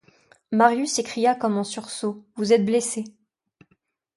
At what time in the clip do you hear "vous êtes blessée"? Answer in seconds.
2.35-3.03